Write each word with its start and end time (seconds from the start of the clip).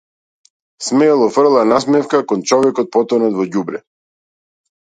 Смело 0.85 1.27
фрла 1.35 1.61
насмевка 1.73 2.19
кон 2.33 2.41
човекот 2.53 2.91
потонат 2.99 3.39
во 3.39 3.49
ѓубре. 3.53 3.85